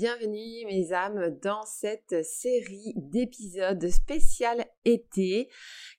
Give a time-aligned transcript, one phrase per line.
[0.00, 5.50] Bienvenue mes âmes dans cette série d'épisodes spécial été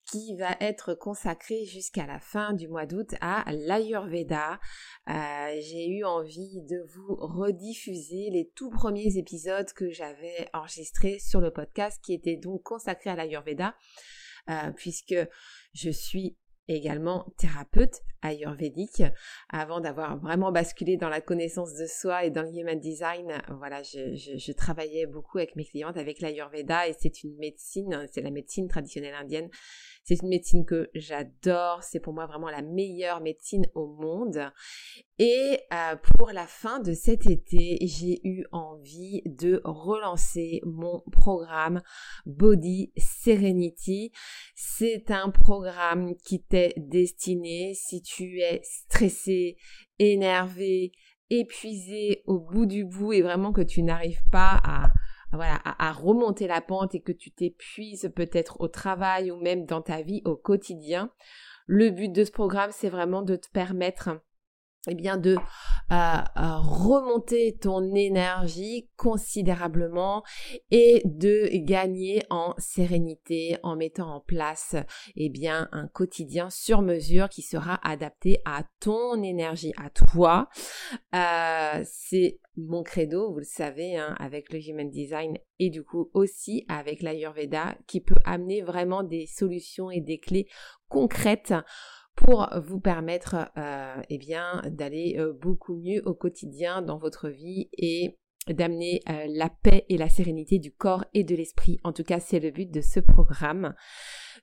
[0.10, 4.60] qui va être consacrée jusqu'à la fin du mois d'août à l'Ayurveda.
[5.08, 11.40] Euh, j'ai eu envie de vous rediffuser les tout premiers épisodes que j'avais enregistrés sur
[11.40, 13.76] le podcast qui étaient donc consacrés à l'Ayurveda
[14.50, 15.14] euh, puisque
[15.76, 19.04] je suis également thérapeute ayurvédique.
[19.50, 23.82] Avant d'avoir vraiment basculé dans la connaissance de soi et dans le human design, voilà,
[23.84, 28.68] je, travaillais beaucoup avec mes clientes avec l'ayurveda et c'est une médecine, c'est la médecine
[28.68, 29.50] traditionnelle indienne
[30.04, 31.84] c'est une médecine que j'adore.
[31.84, 34.52] C'est pour moi vraiment la meilleure médecine au monde.
[35.20, 41.82] Et euh, pour la fin de cet été, j'ai eu envie de relancer mon programme
[42.26, 44.12] Body Serenity.
[44.56, 49.58] C'est un programme qui t'est destiné si tu es stressé,
[50.00, 50.92] énervé,
[51.30, 54.92] épuisé au bout du bout et vraiment que tu n'arrives pas à
[55.40, 60.02] à, remonter la pente et que tu t'épuises peut-être au travail ou même dans ta
[60.02, 61.12] vie au quotidien.
[61.68, 64.10] Le but de ce programme, c'est vraiment de te permettre
[64.88, 70.24] eh bien de euh, euh, remonter ton énergie considérablement
[70.72, 74.76] et de gagner en sérénité en mettant en place
[75.16, 80.50] eh bien un quotidien sur mesure qui sera adapté à ton énergie à toi.
[81.14, 86.10] Euh, c'est mon credo vous le savez hein, avec le human design et du coup
[86.14, 90.48] aussi avec l'ayurveda qui peut amener vraiment des solutions et des clés
[90.90, 91.54] concrètes
[92.26, 94.20] pour vous permettre euh, eh
[94.70, 98.18] d'aller euh, beaucoup mieux au quotidien dans votre vie et
[98.48, 101.80] d'amener euh, la paix et la sérénité du corps et de l'esprit.
[101.84, 103.74] En tout cas, c'est le but de ce programme.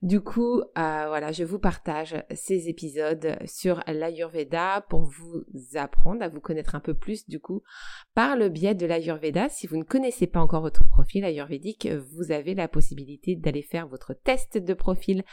[0.00, 0.62] Du coup, euh,
[1.08, 5.42] voilà, je vous partage ces épisodes sur l'Ayurveda pour vous
[5.74, 7.64] apprendre à vous connaître un peu plus, du coup,
[8.14, 9.48] par le biais de l'Ayurveda.
[9.48, 13.88] Si vous ne connaissez pas encore votre profil ayurvédique, vous avez la possibilité d'aller faire
[13.88, 15.24] votre test de profil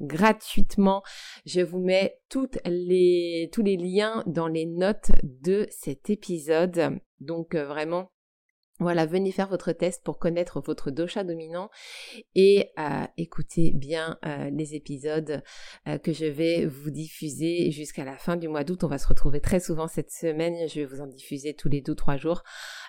[0.00, 1.02] gratuitement.
[1.44, 7.00] Je vous mets toutes les, tous les liens dans les notes de cet épisode.
[7.18, 8.11] Donc, euh, vraiment,
[8.82, 11.70] voilà, venez faire votre test pour connaître votre dosha dominant
[12.34, 15.42] et euh, écoutez bien euh, les épisodes
[15.88, 18.84] euh, que je vais vous diffuser jusqu'à la fin du mois d'août.
[18.84, 20.68] On va se retrouver très souvent cette semaine.
[20.68, 22.42] Je vais vous en diffuser tous les deux trois jours.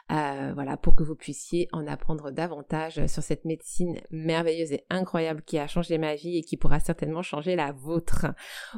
[0.10, 5.58] voilà, pour que vous puissiez en apprendre davantage sur cette médecine merveilleuse et incroyable qui
[5.58, 8.28] a changé ma vie et qui pourra certainement changer la vôtre.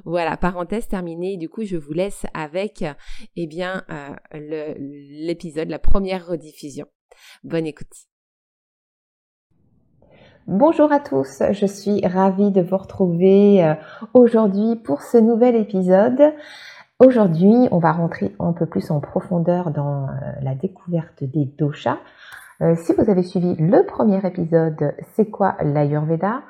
[0.06, 1.38] Voilà, parenthèse terminée.
[1.38, 2.84] Du coup, je vous laisse avec
[3.36, 3.86] eh bien
[4.32, 6.88] l'épisode, la première rediffusion.
[7.44, 8.08] Bonne écoute.
[10.48, 13.74] Bonjour à tous, je suis ravie de vous retrouver euh,
[14.14, 16.34] aujourd'hui pour ce nouvel épisode.
[17.00, 20.12] Aujourd'hui, on va rentrer un peu plus en profondeur dans euh,
[20.44, 21.98] la découverte des doshas.
[22.62, 26.44] Euh, si vous avez suivi le premier épisode, c'est quoi l'Ayurveda?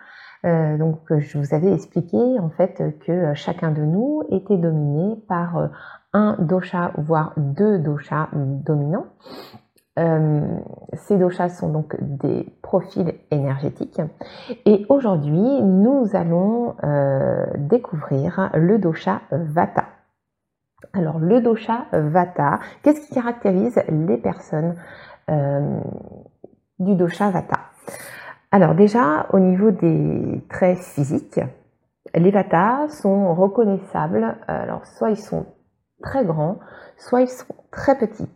[0.43, 5.71] Donc, je vous avais expliqué en fait que chacun de nous était dominé par
[6.13, 9.07] un dosha, voire deux doshas dominants.
[9.97, 10.57] Euh,
[10.93, 14.01] ces doshas sont donc des profils énergétiques.
[14.65, 19.85] Et aujourd'hui, nous allons euh, découvrir le dosha Vata.
[20.93, 24.75] Alors, le dosha Vata, qu'est-ce qui caractérise les personnes
[25.29, 25.79] euh,
[26.79, 27.59] du dosha Vata?
[28.51, 31.39] Alors, déjà, au niveau des traits physiques,
[32.13, 34.37] les Vata sont reconnaissables.
[34.47, 35.45] Alors, soit ils sont
[36.01, 36.59] très grands,
[36.97, 38.29] soit ils sont très petits.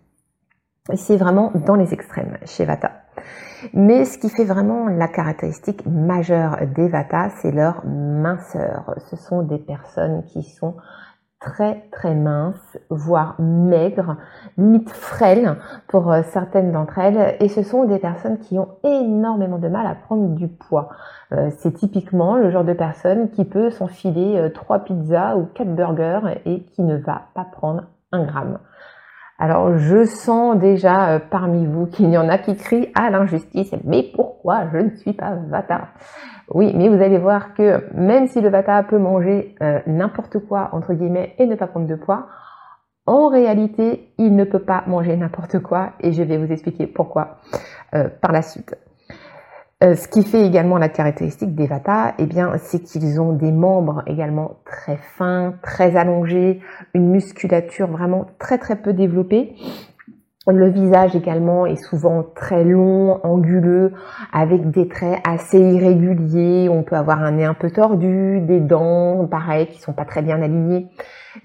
[0.95, 2.91] C'est vraiment dans les extrêmes chez Vata.
[3.74, 8.95] Mais ce qui fait vraiment la caractéristique majeure des Vata, c'est leur minceur.
[9.09, 10.75] Ce sont des personnes qui sont
[11.39, 14.18] très très minces, voire maigres,
[14.57, 15.56] limite frêles
[15.88, 17.38] pour euh, certaines d'entre elles.
[17.39, 20.89] Et ce sont des personnes qui ont énormément de mal à prendre du poids.
[21.31, 25.74] Euh, c'est typiquement le genre de personne qui peut s'enfiler euh, trois pizzas ou quatre
[25.74, 28.59] burgers et qui ne va pas prendre un gramme.
[29.41, 33.74] Alors je sens déjà euh, parmi vous qu'il y en a qui crient à l'injustice,
[33.86, 35.88] mais pourquoi je ne suis pas Vata?
[36.53, 40.69] Oui, mais vous allez voir que même si le Vata peut manger euh, n'importe quoi,
[40.74, 42.27] entre guillemets, et ne pas prendre de poids,
[43.06, 47.38] en réalité, il ne peut pas manger n'importe quoi, et je vais vous expliquer pourquoi
[47.95, 48.75] euh, par la suite.
[49.81, 53.53] Euh, ce qui fait également la caractéristique des Vata, eh bien, c'est qu'ils ont des
[53.53, 56.59] membres également très fins, très allongés,
[56.93, 59.55] une musculature vraiment très très peu développée.
[60.51, 63.93] Le visage également est souvent très long, anguleux,
[64.33, 66.69] avec des traits assez irréguliers.
[66.69, 70.21] On peut avoir un nez un peu tordu, des dents, pareil, qui sont pas très
[70.21, 70.89] bien alignées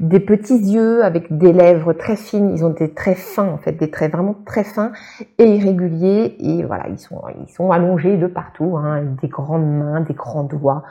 [0.00, 2.50] des petits yeux avec des lèvres très fines.
[2.54, 4.92] Ils ont des traits fins, en fait, des traits vraiment très fins
[5.38, 6.36] et irréguliers.
[6.40, 10.84] Et voilà, ils sont, allongés de partout, hein, des grandes mains, des grands doigts.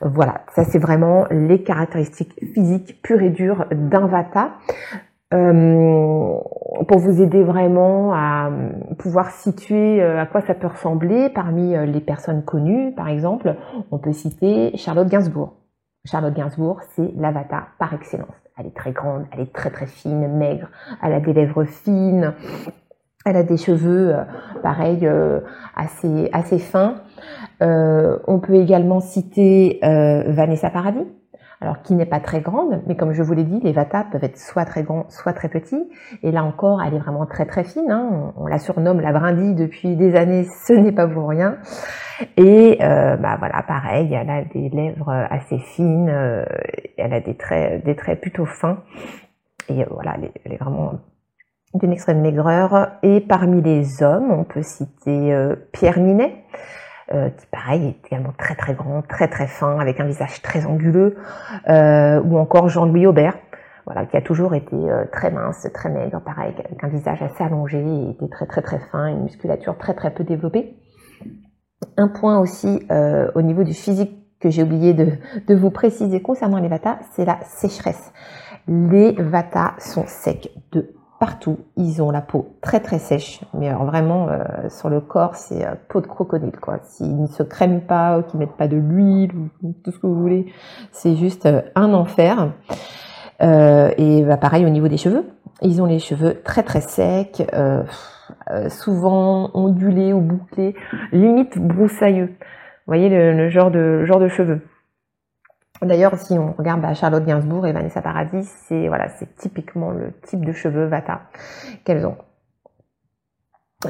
[0.00, 4.50] Voilà, ça c'est vraiment les caractéristiques physiques pures et dures d'un vata.
[5.34, 6.38] Euh,
[6.86, 8.48] pour vous aider vraiment à
[8.98, 13.56] pouvoir situer euh, à quoi ça peut ressembler parmi euh, les personnes connues, par exemple,
[13.90, 15.54] on peut citer Charlotte Gainsbourg.
[16.04, 18.36] Charlotte Gainsbourg, c'est l'avatar par excellence.
[18.56, 20.68] Elle est très grande, elle est très très fine, maigre,
[21.02, 22.32] elle a des lèvres fines,
[23.26, 24.22] elle a des cheveux, euh,
[24.62, 25.40] pareil, euh,
[25.74, 27.02] assez, assez fins.
[27.60, 31.06] Euh, on peut également citer Vanessa Paradis,
[31.60, 34.22] alors qui n'est pas très grande, mais comme je vous l'ai dit, les Vata peuvent
[34.22, 35.90] être soit très grands, soit très petits.
[36.22, 37.90] Et là encore, elle est vraiment très très fine.
[37.90, 38.34] Hein.
[38.36, 41.56] On, la surnomme la brindille depuis des années, ce n'est pas pour rien.
[42.36, 46.44] Et euh, bah voilà, pareil, elle a des lèvres assez fines, euh,
[46.98, 48.82] elle a des traits, des traits plutôt fins.
[49.70, 51.00] Et euh, voilà, elle est, vraiment
[51.72, 52.98] d'une extrême maigreur.
[53.02, 55.34] Et parmi les hommes, on peut citer
[55.72, 56.44] Pierre Ninet.
[57.14, 60.66] Euh, qui pareil est également très très grand, très très fin, avec un visage très
[60.66, 61.14] anguleux,
[61.68, 63.38] euh, ou encore Jean-Louis Aubert,
[63.84, 67.44] voilà, qui a toujours été euh, très mince, très maigre, pareil, avec un visage assez
[67.44, 70.74] allongé, et était très très très fin, une musculature très très peu développée.
[71.96, 72.86] Un point aussi
[73.34, 75.12] au niveau du physique que j'ai oublié de,
[75.46, 78.12] de, vous préciser concernant les Vata, c'est la sécheresse.
[78.66, 81.58] Les Vata sont secs de partout.
[81.76, 85.66] Ils ont la peau très très sèche, mais alors vraiment euh, sur le corps c'est
[85.66, 86.78] euh, peau de crocodile quoi.
[86.82, 89.32] S'ils ne se crèment pas, qu'ils mettent pas de l'huile
[89.62, 90.46] ou tout ce que vous voulez,
[90.92, 92.52] c'est juste euh, un enfer.
[93.40, 95.24] et bah, pareil au niveau des cheveux,
[95.62, 97.42] ils ont les cheveux très très secs,
[98.68, 100.74] souvent ondulés ou bouclés,
[101.12, 102.28] limite broussailleux.
[102.28, 104.60] Vous voyez le, le genre de genre de cheveux.
[105.82, 110.12] D'ailleurs, si on regarde bah, Charlotte Gainsbourg et Vanessa Paradis, c'est voilà, c'est typiquement le
[110.22, 111.22] type de cheveux Vata
[111.84, 112.16] qu'elles ont.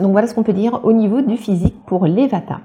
[0.01, 2.61] Donc voilà ce qu'on peut dire au niveau du physique pour les Vata.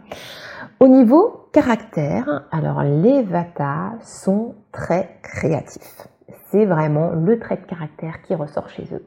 [0.79, 6.07] Au niveau caractère, alors les Vata sont très créatifs.
[6.49, 9.05] C'est vraiment le trait de caractère qui ressort chez eux.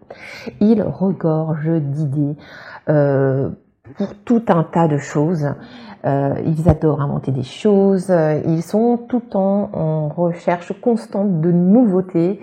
[0.61, 2.37] Ils regorgent d'idées
[2.89, 3.51] euh,
[3.97, 5.47] pour tout un tas de choses.
[6.05, 8.13] Euh, ils adorent inventer des choses.
[8.47, 12.41] Ils sont tout le temps en recherche constante de nouveautés.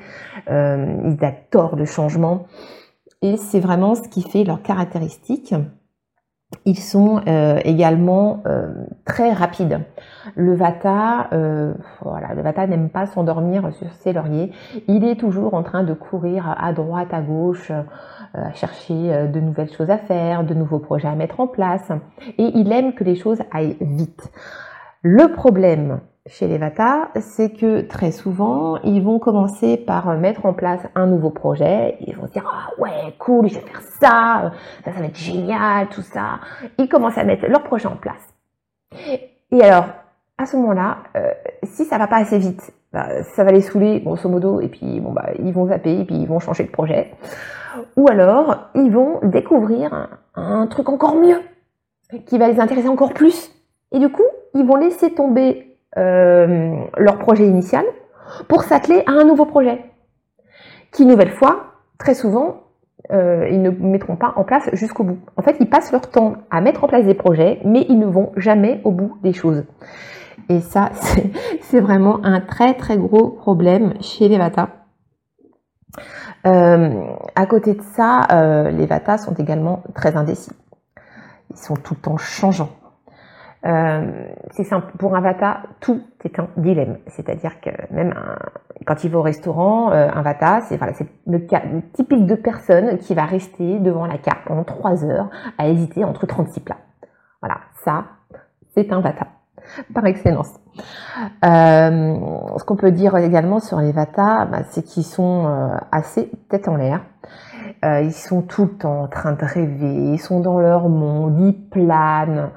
[0.49, 2.45] Euh, ils adorent le changement.
[3.21, 5.53] Et c'est vraiment ce qui fait leur caractéristique.
[6.65, 8.43] Ils sont euh, également
[9.05, 9.79] très rapides.
[10.35, 14.51] Le Vata, le Vata n'aime pas s'endormir sur ses lauriers.
[14.87, 17.71] Il est toujours en train de courir à droite, à gauche,
[18.33, 21.47] à euh, chercher euh, de nouvelles choses à faire, de nouveaux projets à mettre en
[21.47, 21.91] place.
[22.37, 24.31] Et il aime que les choses aillent vite.
[25.03, 30.53] Le problème chez les Vata, c'est que très souvent, ils vont commencer par mettre en
[30.53, 31.97] place un nouveau projet.
[32.01, 34.51] Ils vont se dire, ah ouais, cool, je vais faire ça,
[34.85, 36.39] ça, ça va être génial, tout ça.
[36.77, 38.33] Ils commencent à mettre leur projet en place.
[39.51, 39.87] Et alors,
[40.37, 41.31] à ce moment-là, euh,
[41.63, 44.99] si ça va pas assez vite, bah, ça va les saouler, grosso modo, et puis
[44.99, 47.11] bon bah ils vont zapper, et puis ils vont changer de projet.
[47.95, 51.41] Ou alors, ils vont découvrir un, truc encore mieux,
[52.25, 53.51] qui va les intéresser encore plus.
[53.91, 54.23] Et du coup,
[54.55, 57.85] ils vont laisser tomber euh, leur projet initial
[58.47, 59.83] pour s'atteler à un nouveau projet.
[60.91, 62.63] Qui, nouvelle fois, très souvent,
[63.11, 65.19] euh, ils ne mettront pas en place jusqu'au bout.
[65.35, 68.05] En fait, ils passent leur temps à mettre en place des projets, mais ils ne
[68.05, 69.65] vont jamais au bout des choses.
[70.49, 70.91] Et ça,
[71.61, 74.69] c'est vraiment un très très gros problème chez les Vata.
[76.45, 80.53] Euh, à côté de ça, euh, les Vata sont également très indécis.
[81.49, 82.71] Ils sont tout le temps changeants.
[83.65, 86.97] Euh, c'est simple, pour un Vata, tout est un dilemme.
[87.07, 88.13] C'est-à-dire que même
[88.85, 90.93] quand il va au restaurant, euh, un vata, c'est voilà,
[91.27, 91.61] le cas
[91.93, 96.25] typique de personne qui va rester devant la carte pendant trois heures à hésiter entre
[96.25, 96.79] 36 plats.
[97.41, 98.05] Voilà, ça,
[98.73, 99.27] c'est un vata
[99.93, 100.53] par excellence.
[101.45, 102.15] Euh,
[102.57, 106.67] ce qu'on peut dire également sur les vata, bah, c'est qu'ils sont euh, assez tête
[106.67, 107.01] en l'air.
[107.83, 111.39] Euh, ils sont tout le temps en train de rêver, ils sont dans leur monde,
[111.39, 112.49] ils planent.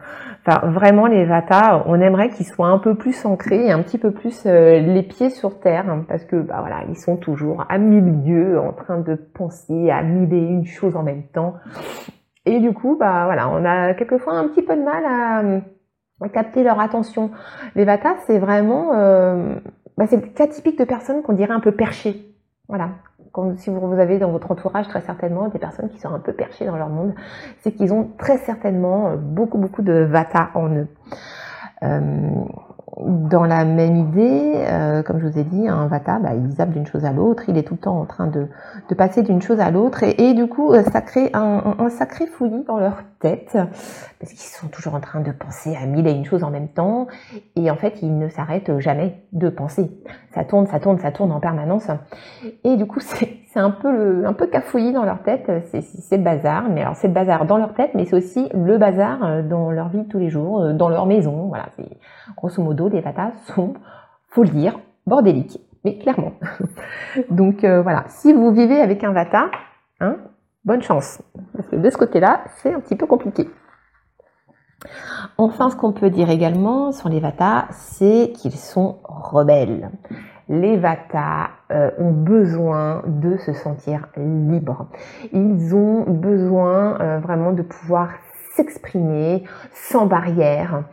[0.46, 3.96] Enfin, vraiment, les Vata, on aimerait qu'ils soient un peu plus ancrés et un petit
[3.96, 7.78] peu plus les pieds sur terre, hein, parce que, bah voilà, ils sont toujours à
[7.78, 11.54] milieu, en train de penser à mille et une choses en même temps.
[12.44, 15.42] Et du coup, bah voilà, on a quelquefois un petit peu de mal à,
[16.32, 17.30] capter leur attention.
[17.74, 19.56] Les Vata, c'est vraiment, euh,
[19.96, 22.34] bah, c'est le cas typique de personnes qu'on dirait un peu perchées.
[22.68, 22.90] Voilà,
[23.56, 26.66] si vous avez dans votre entourage très certainement des personnes qui sont un peu perchées
[26.66, 27.14] dans leur monde,
[27.62, 30.88] c'est qu'ils ont très certainement euh, beaucoup beaucoup de vata en eux.
[31.82, 32.30] Euh,
[32.96, 36.70] dans la même idée, euh, comme je vous ai dit, un vata, bah, il zappe
[36.70, 38.46] d'une chose à l'autre, il est tout le temps en train de,
[38.88, 42.62] de passer d'une chose à l'autre, et, du coup, ça crée un, un, sacré fouillis
[42.68, 43.02] dans leur
[43.32, 46.68] parce qu'ils sont toujours en train de penser à mille et une choses en même
[46.68, 47.06] temps,
[47.56, 49.90] et en fait, ils ne s'arrêtent jamais de penser.
[50.34, 51.88] Ça tourne, ça tourne, ça tourne en permanence,
[52.64, 53.00] et du coup,
[53.54, 56.68] c'est un peu le, un peu cafouillis dans leur tête, c'est le bazar.
[56.68, 59.70] Mais alors c'est le bazar dans leur tête, mais c'est aussi le bazar euh, dans
[59.70, 61.46] leur vie de tous les jours, euh, dans leur maison.
[61.48, 61.66] Voilà,
[62.36, 63.74] grosso modo, les vatas sont,
[64.28, 66.32] faut le dire, bordéliques, mais clairement.
[67.30, 69.50] Donc euh, voilà, si vous vivez avec un vata,
[70.00, 70.16] hein,
[70.64, 71.22] bonne chance,
[71.54, 73.48] parce que de ce côté-là, c'est un petit peu compliqué.
[75.38, 79.90] Enfin, ce qu'on peut dire également sur les vatas, c'est qu'ils sont rebelles
[80.48, 84.86] les Vata euh, ont besoin de se sentir libres.
[85.32, 88.10] Ils ont besoin euh, vraiment de pouvoir
[88.54, 90.84] s'exprimer sans barrière.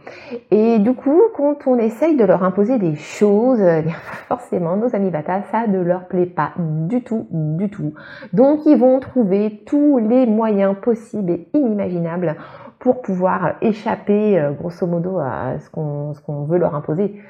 [0.50, 3.84] Et du coup, quand on essaye de leur imposer des choses, eh
[4.27, 7.94] forcément, nos amis Vata, ça ne leur plaît pas du tout, du tout.
[8.34, 12.36] Donc, ils vont trouver tous les moyens possibles et inimaginables
[12.82, 17.22] pour pouvoir échapper, euh, grosso modo, à ce qu'on veut leur imposer.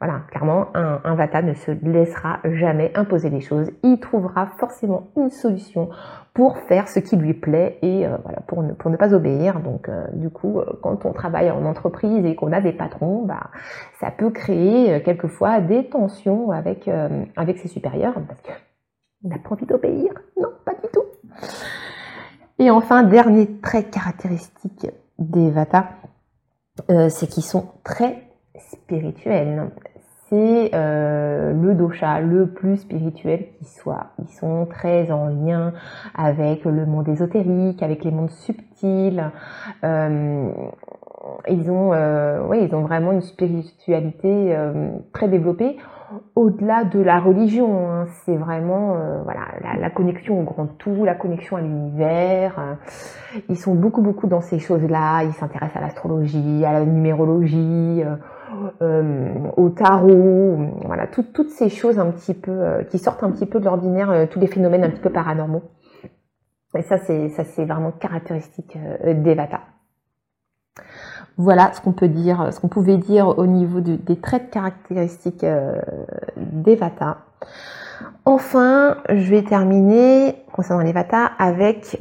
[0.00, 3.70] Voilà, clairement, un, Vata ne se laissera jamais imposer les choses.
[3.82, 5.90] Il trouvera forcément une solution
[6.32, 9.60] pour faire ce qui lui plaît et euh, voilà, pour ne, pour ne pas obéir.
[9.60, 13.50] Donc, euh, du coup, quand on travaille en entreprise et qu'on a des patrons, bah,
[13.98, 16.88] ça peut créer quelquefois des tensions avec,
[17.36, 20.14] avec ses supérieurs parce qu'on n'a pas envie d'obéir.
[20.40, 21.04] Non, pas du tout.
[22.60, 24.86] Et enfin, dernier trait caractéristique
[25.18, 25.88] des Vata,
[26.88, 28.28] c'est qu'ils sont très
[28.72, 29.70] spirituels
[30.30, 34.12] c'est euh, le dosha le plus spirituel qui soit.
[34.20, 35.72] Ils sont très en lien
[36.14, 39.30] avec le monde ésotérique, avec les mondes subtils.
[39.82, 40.52] Euh,
[41.48, 45.76] ils ont, euh, ils ont vraiment une spiritualité euh, très développée.
[46.34, 49.42] Au-delà de la religion, hein, c'est vraiment euh, voilà
[49.78, 52.78] la, connexion au grand tout, la connexion à l'univers.
[53.48, 55.22] Ils sont beaucoup beaucoup dans ces choses-là.
[55.22, 58.02] Ils s'intéressent à l'astrologie, à la numérologie
[59.56, 63.64] au tarot, voilà, toutes ces choses un petit peu qui sortent un petit peu de
[63.64, 65.62] l'ordinaire, tous les phénomènes un petit peu paranormaux.
[66.76, 69.60] Et ça, c'est vraiment caractéristique des Vata.
[71.40, 75.46] Voilà ce qu'on peut dire, ce qu'on pouvait dire au niveau des traits caractéristiques
[76.36, 77.18] des Vata.
[78.26, 81.98] Enfin, je vais terminer concernant les Vata avec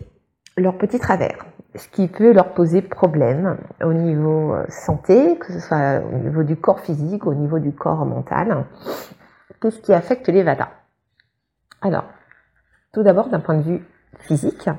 [0.58, 5.60] leurs petits travers ce qui peut leur poser problème au niveau euh, santé, que ce
[5.60, 8.66] soit au niveau du corps physique, au niveau du corps mental.
[9.62, 10.70] Qu'est-ce qui affecte les Vata
[11.82, 12.06] Alors,
[12.92, 13.86] tout d'abord d'un point de vue
[14.20, 14.70] physique,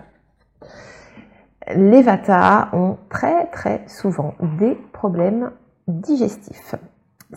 [1.74, 5.50] les Vata ont très très souvent des problèmes
[5.88, 6.74] digestifs.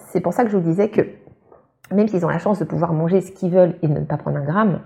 [0.08, 1.02] C'est pour ça que je vous disais que
[1.92, 4.18] même s'ils ont la chance de pouvoir manger ce qu'ils veulent et de ne pas
[4.18, 4.80] prendre un gramme,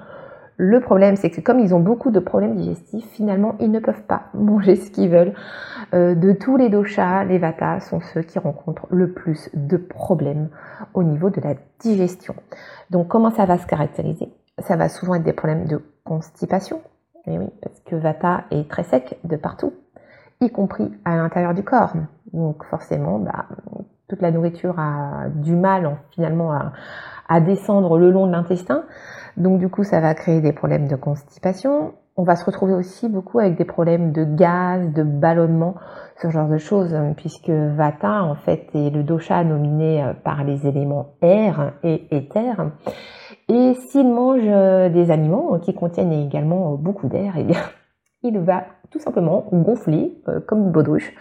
[0.60, 4.02] le problème, c'est que comme ils ont beaucoup de problèmes digestifs, finalement, ils ne peuvent
[4.02, 5.34] pas manger ce qu'ils veulent.
[5.94, 10.50] Euh, de tous les doshas, les vatas sont ceux qui rencontrent le plus de problèmes
[10.96, 12.36] au niveau de la digestion.
[12.90, 14.30] Donc, comment ça va se caractériser?
[14.60, 16.82] Ça va souvent être des problèmes de constipation.
[17.28, 19.74] Et oui, parce que vata est très sec de partout,
[20.42, 21.94] y compris à l'intérieur du corps.
[22.34, 23.46] Donc, forcément, bah,
[24.08, 26.58] toute la nourriture a du mal finalement
[27.28, 28.84] à descendre le long de l'intestin.
[29.38, 31.94] Donc du coup, ça va créer des problèmes de constipation.
[32.20, 35.76] On va se retrouver aussi beaucoup avec des problèmes de gaz, de ballonnement,
[36.20, 40.44] ce genre de choses, hein, puisque Vata, en fait, est le dosha nominé euh, par
[40.44, 42.72] les éléments air et éther.
[43.50, 47.62] Et s'il mange euh, des aliments qui contiennent également euh, beaucoup d'air, eh bien,
[48.24, 51.14] il va tout simplement gonfler comme une baudruche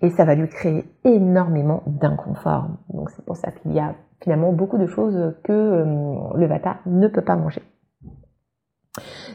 [0.00, 2.68] et ça va lui créer énormément d'inconfort.
[2.94, 5.84] Donc c'est pour ça qu'il y a finalement beaucoup de choses que
[6.36, 7.62] le Vata ne peut pas manger.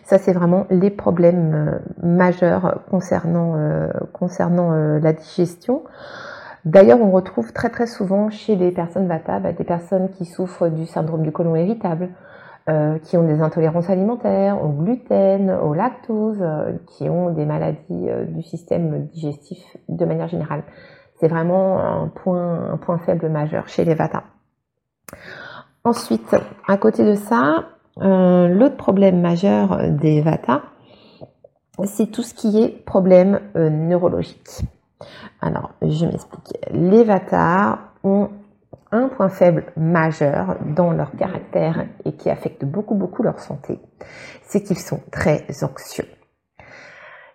[0.04, 3.56] Ça, c'est vraiment les problèmes majeurs concernant,
[4.14, 5.84] concernant la digestion.
[6.66, 10.68] D'ailleurs, on retrouve très très souvent chez les personnes Vata bah, des personnes qui souffrent
[10.68, 12.10] du syndrome du côlon irritable,
[12.68, 18.10] euh, qui ont des intolérances alimentaires au gluten, au lactose, euh, qui ont des maladies
[18.10, 20.64] euh, du système digestif de manière générale.
[21.20, 24.24] C'est vraiment un point faible majeur chez les Vata.
[25.84, 26.36] Ensuite,
[26.68, 30.64] à côté de ça, l'autre problème majeur des Vata,
[31.86, 34.66] c'est tout ce qui est problème neurologique.
[35.42, 36.54] Alors, je m'explique.
[36.72, 38.30] Les Vata ont
[38.92, 43.80] un point faible majeur dans leur caractère et qui affecte beaucoup beaucoup leur santé,
[44.44, 46.08] c'est qu'ils sont très anxieux.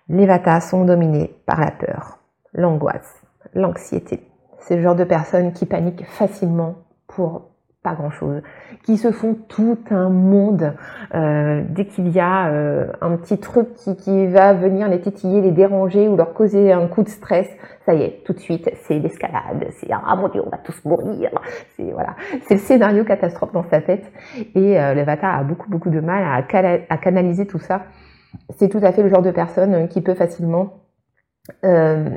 [0.08, 2.18] Les Vata sont dominés par la peur,
[2.52, 3.22] l'angoisse,
[3.54, 4.26] l'anxiété.
[4.58, 6.76] C'est le genre de personnes qui paniquent facilement
[7.06, 7.49] pour
[7.82, 8.42] pas grand-chose,
[8.84, 10.74] qui se font tout un monde
[11.14, 15.40] euh, dès qu'il y a euh, un petit truc qui, qui, va venir les tétiller,
[15.40, 17.48] les déranger ou leur causer un coup de stress,
[17.86, 20.84] ça y est, tout de suite, c'est l'escalade, c'est ah mon dieu, on va tous
[20.84, 21.30] mourir,
[21.76, 24.04] c'est voilà, c'est le scénario catastrophe dans sa tête.
[24.54, 26.44] Et euh, le a beaucoup beaucoup de mal à,
[26.88, 27.82] à canaliser tout ça.
[28.56, 30.80] C'est tout à fait le genre de personne qui peut facilement
[31.64, 32.10] euh,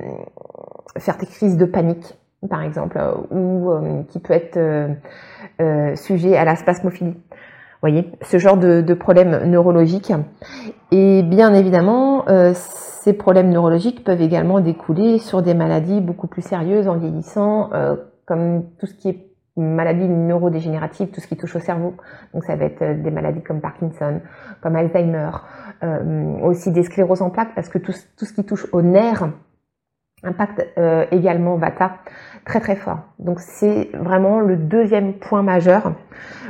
[0.98, 6.36] faire des crises de panique par exemple, euh, ou euh, qui peut être euh, sujet
[6.38, 7.16] à la spasmophilie.
[7.82, 10.12] voyez, ce genre de, de problème neurologique.
[10.92, 16.88] Et bien évidemment, ces problèmes neurologiques peuvent également découler sur des maladies beaucoup plus sérieuses
[16.88, 17.72] en vieillissant,
[18.26, 21.96] comme tout ce qui est maladies neurodégénératives, tout ce qui touche au cerveau.
[22.34, 24.22] Donc ça va être des maladies comme Parkinson,
[24.62, 25.32] comme Alzheimer,
[26.44, 29.30] aussi des scléroses en plaques, parce que tout, tout ce qui touche aux nerfs
[30.24, 30.66] impacte
[31.12, 31.98] également Vata
[32.46, 33.00] très très fort.
[33.20, 35.94] Donc c'est vraiment le deuxième point majeur.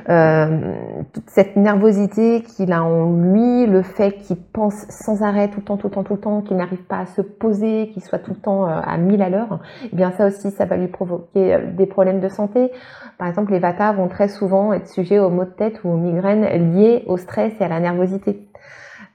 [0.09, 0.73] Euh,
[1.13, 5.65] toute cette nervosité qu'il a en lui, le fait qu'il pense sans arrêt tout le
[5.65, 8.19] temps, tout le temps, tout le temps, qu'il n'arrive pas à se poser, qu'il soit
[8.19, 10.87] tout le temps euh, à 1000 à l'heure, eh bien ça aussi, ça va lui
[10.87, 12.71] provoquer euh, des problèmes de santé.
[13.17, 15.97] Par exemple, les Vata vont très souvent être sujets aux maux de tête ou aux
[15.97, 18.45] migraines liés au stress et à la nervosité.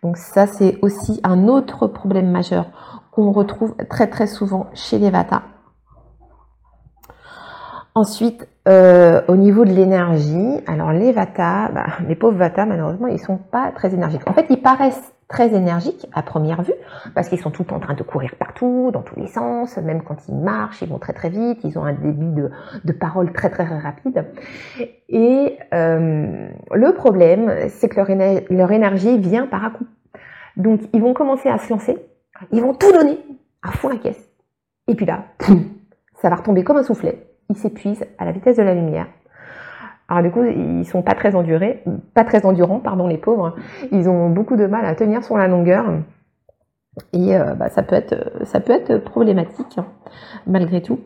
[0.03, 2.67] Donc ça, c'est aussi un autre problème majeur
[3.11, 5.43] qu'on retrouve très très souvent chez les Vata.
[7.95, 13.19] Ensuite, euh, au niveau de l'énergie, alors les Vata, bah, les pauvres Vata, malheureusement, ils
[13.19, 14.29] sont pas très énergiques.
[14.29, 16.75] En fait, ils paraissent très énergiques à première vue,
[17.15, 20.27] parce qu'ils sont tout en train de courir partout, dans tous les sens, même quand
[20.29, 22.51] ils marchent, ils vont très très vite, ils ont un débit de,
[22.85, 24.25] de parole très très rapide.
[25.09, 28.09] Et euh, le problème, c'est que leur,
[28.51, 29.87] leur énergie vient par à coup.
[30.57, 31.99] Donc, ils vont commencer à se lancer,
[32.51, 33.19] ils vont tout donner
[33.63, 34.31] à fond la caisse.
[34.89, 35.27] Et puis là,
[36.23, 39.07] ça va retomber comme un soufflet ils s'épuisent à la vitesse de la lumière.
[40.09, 43.55] Alors du coup, ils sont pas très endurés, pas très endurants, pardon, les pauvres.
[43.93, 45.85] Ils ont beaucoup de mal à tenir sur la longueur.
[47.13, 49.79] Et euh, bah, ça peut être ça peut être problématique
[50.47, 51.01] malgré tout.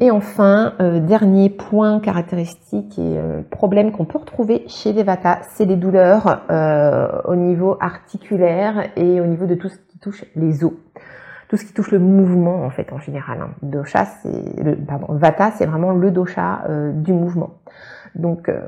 [0.00, 5.40] Et enfin, euh, dernier point caractéristique et euh, problème qu'on peut retrouver chez les Vata,
[5.42, 6.42] c'est les douleurs
[7.26, 10.72] au niveau articulaire et au niveau de tout ce qui touche les os
[11.48, 13.38] tout ce qui touche le mouvement en fait en général.
[13.40, 13.50] Hein.
[13.62, 17.50] Dosha, c'est pardon, Vata, c'est vraiment le dosha du mouvement.
[18.16, 18.60] Donc euh,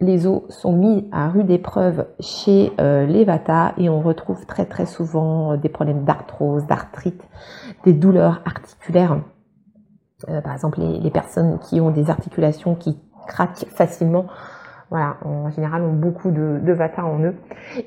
[0.00, 4.66] les os sont mis à rude épreuve chez euh, les Vata et on retrouve très
[4.66, 7.22] très souvent des problèmes d'arthrose, d'arthrite,
[7.84, 9.18] des douleurs articulaires.
[10.44, 14.26] par exemple, les, personnes qui ont des articulations qui craquent facilement
[14.92, 17.34] voilà, en général, ont beaucoup de, vata en eux.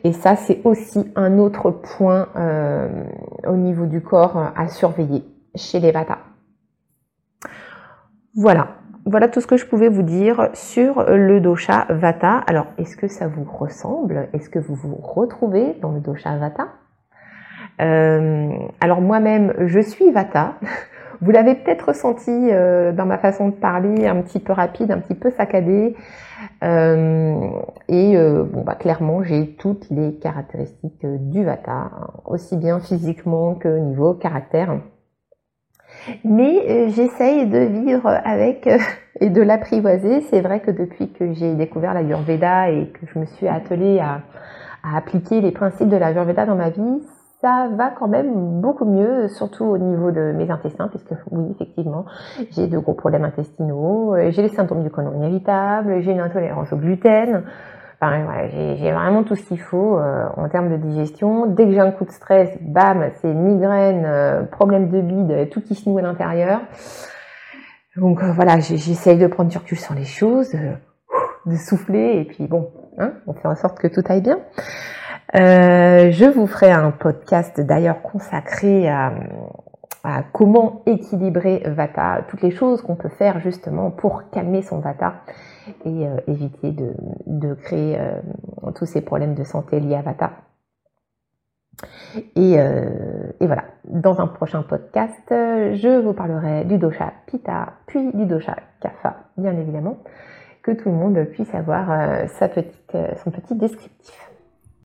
[0.03, 3.03] Et ça, c'est aussi un autre point euh,
[3.47, 6.17] au niveau du corps euh, à surveiller chez les vata.
[8.34, 8.74] Voilà,
[9.05, 12.43] voilà tout ce que je pouvais vous dire sur le dosha vata.
[12.47, 14.29] Alors, est-ce que ça vous ressemble?
[14.33, 16.69] Est-ce que vous vous retrouvez dans le dosha vata?
[17.81, 20.55] Euh, Alors moi-même, je suis vata.
[21.21, 24.99] Vous l'avez peut-être ressenti euh, dans ma façon de parler, un petit peu rapide, un
[24.99, 25.95] petit peu saccadé.
[26.63, 27.49] Euh,
[27.87, 33.55] et euh, bon, bah, clairement, j'ai toutes les caractéristiques du Vata, hein, aussi bien physiquement
[33.55, 34.77] que niveau caractère.
[36.23, 38.69] Mais j'essaye de vivre avec
[39.19, 40.21] et de l'apprivoiser.
[40.29, 43.99] C'est vrai que depuis que j'ai découvert la Yurveda et que je me suis attelée
[43.99, 44.21] à,
[44.83, 47.01] appliquer les principes de la Yurveda dans ma vie,
[47.41, 52.05] ça va quand même beaucoup mieux, surtout au niveau de mes intestins, puisque oui, effectivement,
[52.51, 56.71] j'ai de gros problèmes intestinaux, euh, j'ai les symptômes du côlon inévitable, j'ai une intolérance
[56.71, 57.43] au gluten.
[58.01, 61.45] Enfin, j'ai vraiment tout ce qu'il faut euh, en termes de digestion.
[61.45, 65.62] Dès que j'ai un coup de stress, bam, c'est migraine, euh, problème de bide, tout
[65.62, 66.60] qui se noue à l'intérieur.
[67.95, 70.51] Donc voilà, j'essaye de prendre du recul sur les choses,
[71.45, 74.39] de souffler, et puis bon, hein, on fait en sorte que tout aille bien.
[75.34, 79.13] je vous ferai un podcast d'ailleurs consacré à,
[80.34, 85.13] comment équilibrer Vata, toutes les choses qu'on peut faire justement pour calmer son Vata
[85.86, 88.19] et euh, éviter de, créer euh,
[88.75, 90.32] tous ces problèmes de santé liés à Vata.
[92.36, 98.12] Et, euh, et, voilà, dans un prochain podcast, je vous parlerai du dosha Pitta, puis
[98.13, 99.97] du dosha Kapha, bien évidemment,
[100.62, 104.34] que tout le monde puisse avoir son petit descriptif.